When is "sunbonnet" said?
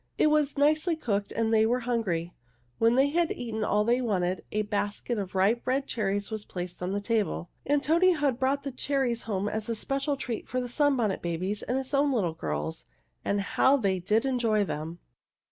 10.67-11.21